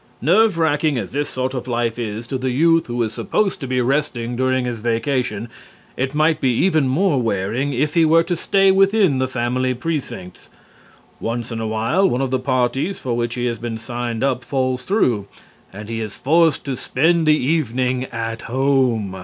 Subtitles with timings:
[0.19, 3.67] Nerve racking as this sort of life is to the youth who is supposed to
[3.67, 5.47] be resting during his vacation,
[5.95, 10.49] it might be even more wearing if he were to stay within the Family precincts.
[11.19, 14.43] Once in a while one of the parties for which he has been signed up
[14.43, 15.27] falls through,
[15.71, 19.15] and he is forced to spend the evening at home.